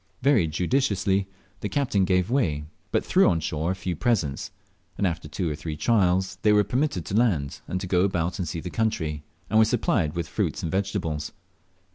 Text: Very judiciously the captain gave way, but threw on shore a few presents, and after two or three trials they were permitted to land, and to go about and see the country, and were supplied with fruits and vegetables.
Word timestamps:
Very 0.23 0.47
judiciously 0.47 1.27
the 1.59 1.69
captain 1.69 2.05
gave 2.05 2.31
way, 2.31 2.63
but 2.91 3.05
threw 3.05 3.29
on 3.29 3.39
shore 3.39 3.69
a 3.69 3.75
few 3.75 3.95
presents, 3.95 4.49
and 4.97 5.05
after 5.05 5.27
two 5.27 5.47
or 5.47 5.55
three 5.55 5.77
trials 5.77 6.39
they 6.41 6.51
were 6.51 6.63
permitted 6.63 7.05
to 7.05 7.13
land, 7.15 7.61
and 7.67 7.79
to 7.79 7.85
go 7.85 8.01
about 8.01 8.39
and 8.39 8.47
see 8.47 8.61
the 8.61 8.71
country, 8.71 9.21
and 9.47 9.59
were 9.59 9.63
supplied 9.65 10.15
with 10.15 10.27
fruits 10.27 10.63
and 10.63 10.71
vegetables. 10.71 11.33